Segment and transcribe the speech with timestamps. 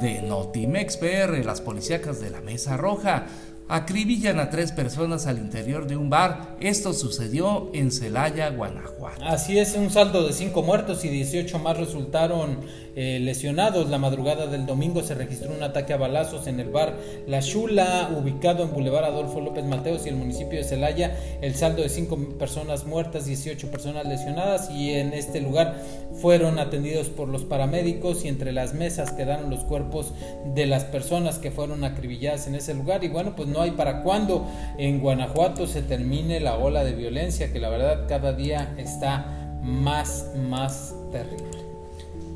[0.00, 3.26] de Notimex PR, las policíacas de la Mesa Roja
[3.68, 6.56] acribillan a tres personas al interior de un bar.
[6.60, 9.24] Esto sucedió en Celaya, Guanajuato.
[9.24, 12.58] Así es, un saldo de cinco muertos y 18 más resultaron
[12.96, 13.88] eh, lesionados.
[13.88, 16.94] La madrugada del domingo se registró un ataque a balazos en el bar
[17.26, 21.16] La Chula, ubicado en Boulevard Adolfo López Mateos y el municipio de Celaya.
[21.40, 25.82] El saldo de cinco personas muertas, 18 personas lesionadas y en este lugar
[26.20, 30.12] fueron atendidos por los paramédicos y entre las mesas quedaron los cuerpos
[30.54, 33.02] de las personas que fueron acribilladas en ese lugar.
[33.02, 37.52] Y bueno, pues no hay para cuándo en Guanajuato se termine la ola de violencia
[37.52, 41.64] que la verdad cada día está más, más terrible.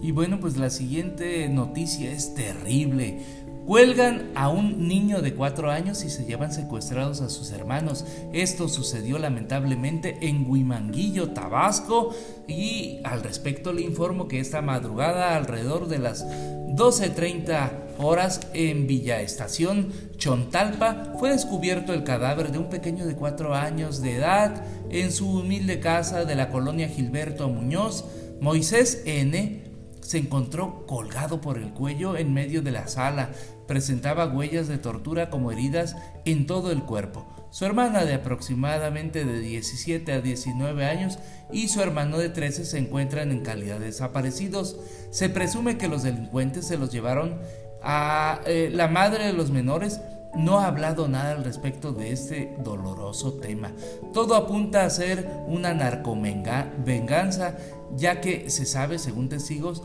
[0.00, 3.18] Y bueno, pues la siguiente noticia es terrible.
[3.66, 8.06] Cuelgan a un niño de cuatro años y se llevan secuestrados a sus hermanos.
[8.32, 12.14] Esto sucedió lamentablemente en Huimanguillo, Tabasco.
[12.46, 19.20] Y al respecto le informo que esta madrugada, alrededor de las 12.30 horas, en Villa
[19.20, 25.12] Estación, Chontalpa, fue descubierto el cadáver de un pequeño de cuatro años de edad en
[25.12, 28.04] su humilde casa de la colonia Gilberto Muñoz.
[28.40, 29.64] Moisés N
[30.00, 33.30] se encontró colgado por el cuello en medio de la sala.
[33.66, 37.26] Presentaba huellas de tortura como heridas en todo el cuerpo.
[37.50, 41.18] Su hermana de aproximadamente de 17 a 19 años
[41.50, 44.76] y su hermano de 13 se encuentran en calidad de desaparecidos.
[45.10, 47.38] Se presume que los delincuentes se los llevaron
[47.82, 50.00] eh, la madre de los menores
[50.34, 53.72] no ha hablado nada al respecto de este doloroso tema.
[54.12, 57.56] Todo apunta a ser una narcovenganza,
[57.96, 59.82] ya que se sabe, según testigos,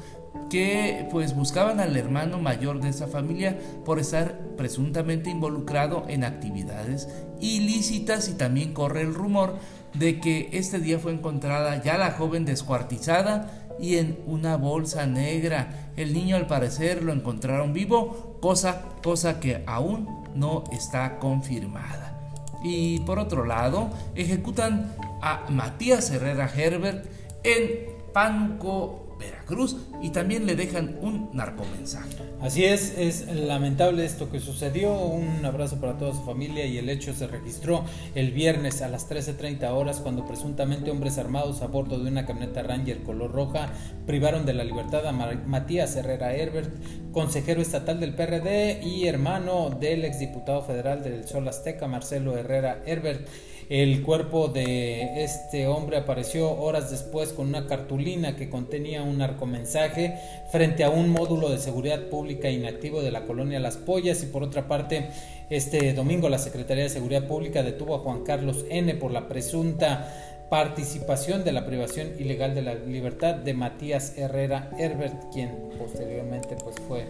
[0.49, 7.07] que pues buscaban al hermano mayor de esa familia por estar presuntamente involucrado en actividades
[7.39, 9.55] ilícitas y también corre el rumor
[9.93, 15.91] de que este día fue encontrada ya la joven descuartizada y en una bolsa negra.
[15.95, 22.31] El niño al parecer lo encontraron vivo, cosa, cosa que aún no está confirmada.
[22.63, 27.05] Y por otro lado, ejecutan a Matías Herrera Herbert
[27.43, 32.09] en Panco Veracruz y también le dejan un narcomensaje.
[32.41, 34.93] Así es, es lamentable esto que sucedió.
[34.93, 37.85] Un abrazo para toda su familia y el hecho se registró
[38.15, 42.63] el viernes a las 13.30 horas cuando presuntamente hombres armados a bordo de una camioneta
[42.63, 43.69] Ranger color roja
[44.05, 46.71] privaron de la libertad a Matías Herrera Herbert,
[47.11, 53.27] consejero estatal del PRD y hermano del exdiputado federal del Sol Azteca Marcelo Herrera Herbert.
[53.73, 60.19] El cuerpo de este hombre apareció horas después con una cartulina que contenía un narcomensaje
[60.51, 64.21] frente a un módulo de seguridad pública inactivo de la colonia Las Pollas.
[64.21, 65.07] Y por otra parte
[65.49, 70.07] este domingo la Secretaría de Seguridad Pública detuvo a Juan Carlos N por la presunta
[70.51, 76.75] participación de la privación ilegal de la libertad de Matías Herrera Herbert, quien posteriormente pues
[76.87, 77.07] fue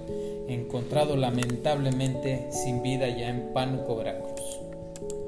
[0.47, 4.42] encontrado lamentablemente sin vida ya en Pánuco, Veracruz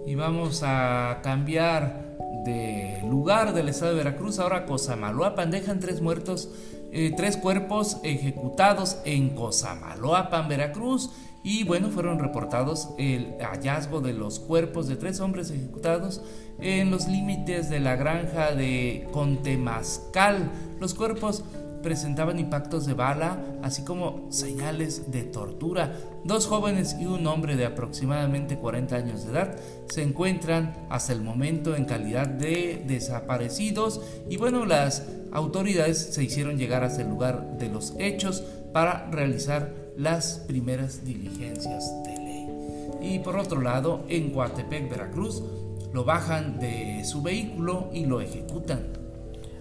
[0.05, 5.49] y vamos a cambiar de lugar del estado de Veracruz ahora Cosamaloapan.
[5.49, 6.49] Dejan tres muertos,
[6.91, 11.09] eh, tres cuerpos ejecutados en Cosamaloapan, Veracruz.
[11.43, 16.21] Y bueno, fueron reportados el hallazgo de los cuerpos de tres hombres ejecutados
[16.59, 20.51] en los límites de la granja de Contemascal.
[20.79, 21.43] Los cuerpos
[21.85, 25.95] presentaban impactos de bala, así como señales de tortura.
[26.23, 29.55] Dos jóvenes y un hombre de aproximadamente 40 años de edad
[29.87, 36.57] se encuentran hasta el momento en calidad de desaparecidos y bueno, las autoridades se hicieron
[36.57, 42.47] llegar hasta el lugar de los hechos para realizar las primeras diligencias de ley.
[42.99, 45.43] Y por otro lado, en Coatepec, Veracruz,
[45.93, 48.94] lo bajan de su vehículo y lo ejecutan.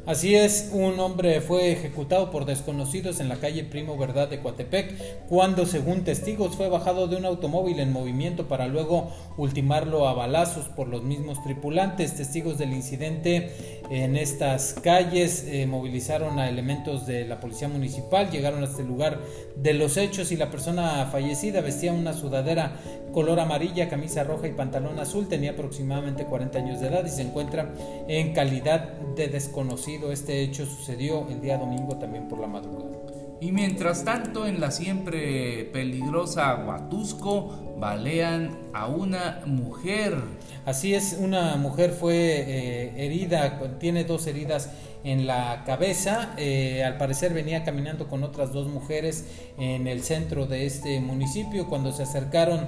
[0.06, 5.26] Así es, un hombre fue ejecutado por desconocidos en la calle Primo Verdad de Coatepec,
[5.30, 10.66] cuando según testigos fue bajado de un automóvil en movimiento para luego ultimarlo a balazos
[10.66, 12.16] por los mismos tripulantes.
[12.16, 18.62] Testigos del incidente en estas calles eh, movilizaron a elementos de la policía municipal, llegaron
[18.62, 19.20] a este lugar
[19.56, 22.76] de los hechos y la persona fallecida vestía una sudadera
[23.12, 27.22] color amarilla, camisa roja y pantalón azul, tenía aproximadamente 40 años de edad y se
[27.22, 27.72] encuentra
[28.08, 33.03] en calidad de desconocido este hecho sucedió el día domingo también por la madrugada.
[33.40, 40.16] Y mientras tanto, en la siempre peligrosa Huatusco, balean a una mujer.
[40.64, 44.70] Así es, una mujer fue eh, herida, tiene dos heridas
[45.04, 46.34] en la cabeza.
[46.38, 49.26] Eh, al parecer venía caminando con otras dos mujeres
[49.58, 51.68] en el centro de este municipio.
[51.68, 52.66] Cuando se acercaron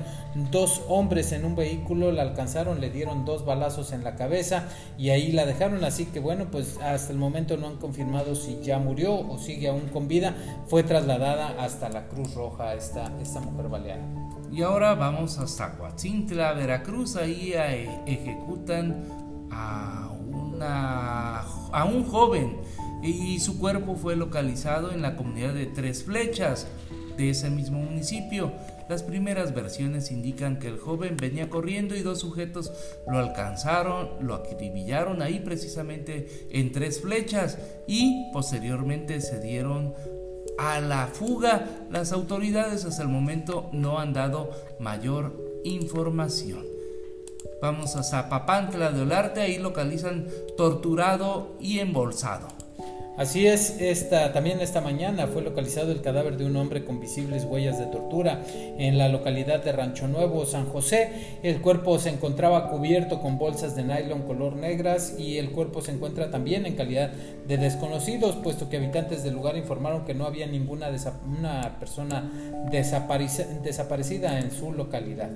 [0.50, 4.68] dos hombres en un vehículo, la alcanzaron, le dieron dos balazos en la cabeza
[4.98, 5.82] y ahí la dejaron.
[5.82, 9.68] Así que bueno, pues hasta el momento no han confirmado si ya murió o sigue
[9.68, 10.36] aún con vida,
[10.66, 14.04] fue trasladada hasta la Cruz Roja esta, esta mujer baleada.
[14.52, 17.16] Y ahora vamos hasta Coatzintla, Veracruz.
[17.16, 22.56] Ahí eh, ejecutan a, una, a un joven
[23.02, 26.66] y su cuerpo fue localizado en la comunidad de Tres Flechas
[27.16, 28.52] de ese mismo municipio.
[28.88, 32.72] Las primeras versiones indican que el joven venía corriendo y dos sujetos
[33.08, 37.58] lo alcanzaron, lo acribillaron ahí precisamente en tres flechas
[37.88, 39.94] y posteriormente se dieron
[40.58, 41.86] a la fuga.
[41.90, 46.64] Las autoridades hasta el momento no han dado mayor información.
[47.62, 50.26] Vamos a Zapapantla de Olarte, ahí localizan
[50.56, 52.48] torturado y embolsado.
[53.16, 57.44] Así es, esta, también esta mañana fue localizado el cadáver de un hombre con visibles
[57.44, 61.38] huellas de tortura en la localidad de Rancho Nuevo, San José.
[61.42, 65.92] El cuerpo se encontraba cubierto con bolsas de nylon color negras y el cuerpo se
[65.92, 70.46] encuentra también en calidad de desconocidos, puesto que habitantes del lugar informaron que no había
[70.46, 70.90] ninguna
[71.26, 72.30] una persona
[72.70, 75.30] desaparecida en su localidad.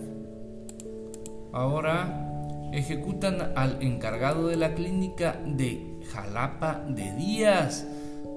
[1.53, 7.87] Ahora ejecutan al encargado de la clínica de Jalapa de Díaz.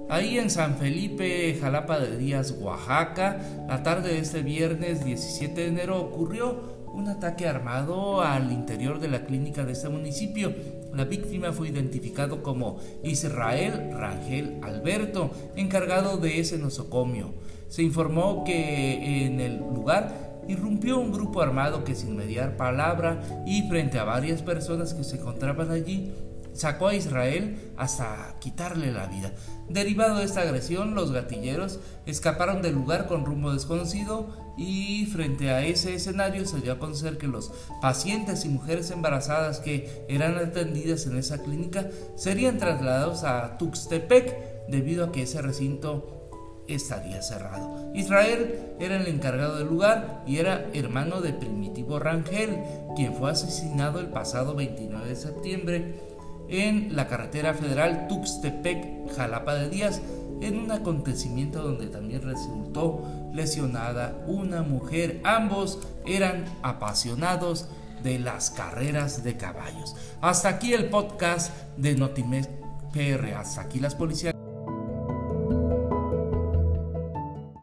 [0.09, 5.67] Ahí en San Felipe, Jalapa de Díaz, Oaxaca, la tarde de este viernes 17 de
[5.67, 10.53] enero ocurrió un ataque armado al interior de la clínica de este municipio.
[10.93, 17.33] La víctima fue identificado como Israel Rangel Alberto, encargado de ese nosocomio.
[17.67, 23.67] Se informó que en el lugar irrumpió un grupo armado que sin mediar palabra y
[23.67, 26.11] frente a varias personas que se encontraban allí,
[26.53, 29.31] sacó a Israel hasta quitarle la vida.
[29.69, 35.65] Derivado de esta agresión, los gatilleros escaparon del lugar con rumbo desconocido y frente a
[35.65, 37.51] ese escenario se dio a conocer que los
[37.81, 45.05] pacientes y mujeres embarazadas que eran atendidas en esa clínica serían trasladados a Tuxtepec debido
[45.05, 46.23] a que ese recinto
[46.67, 47.91] estaría cerrado.
[47.93, 52.57] Israel era el encargado del lugar y era hermano de Primitivo Rangel,
[52.95, 56.12] quien fue asesinado el pasado 29 de septiembre
[56.53, 60.01] en la carretera federal Tuxtepec-Jalapa de Díaz,
[60.39, 63.01] en un acontecimiento donde también resultó
[63.33, 65.19] lesionada una mujer.
[65.23, 67.67] Ambos eran apasionados
[68.03, 69.95] de las carreras de caballos.
[70.21, 72.47] Hasta aquí el podcast de Notimex
[72.93, 73.33] PR.
[73.33, 74.32] Hasta aquí las policías.